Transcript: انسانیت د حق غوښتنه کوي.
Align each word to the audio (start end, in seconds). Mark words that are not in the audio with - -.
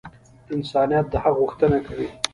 انسانیت 0.55 1.05
د 1.11 1.13
حق 1.23 1.35
غوښتنه 1.41 1.77
کوي. 1.87 2.07